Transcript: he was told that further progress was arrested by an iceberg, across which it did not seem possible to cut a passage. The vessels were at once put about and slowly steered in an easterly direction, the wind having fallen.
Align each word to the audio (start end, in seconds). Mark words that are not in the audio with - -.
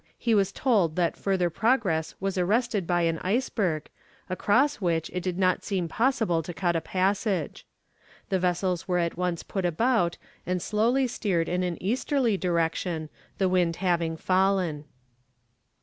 he 0.17 0.33
was 0.33 0.51
told 0.51 0.95
that 0.95 1.15
further 1.15 1.47
progress 1.51 2.15
was 2.19 2.35
arrested 2.35 2.87
by 2.87 3.03
an 3.03 3.19
iceberg, 3.19 3.87
across 4.31 4.77
which 4.77 5.11
it 5.13 5.21
did 5.21 5.37
not 5.37 5.63
seem 5.63 5.87
possible 5.87 6.41
to 6.41 6.55
cut 6.55 6.75
a 6.75 6.81
passage. 6.81 7.67
The 8.29 8.39
vessels 8.39 8.87
were 8.87 8.97
at 8.97 9.15
once 9.15 9.43
put 9.43 9.63
about 9.63 10.17
and 10.43 10.59
slowly 10.59 11.05
steered 11.05 11.47
in 11.47 11.61
an 11.61 11.77
easterly 11.83 12.35
direction, 12.35 13.09
the 13.37 13.47
wind 13.47 13.75
having 13.75 14.17
fallen. 14.17 14.85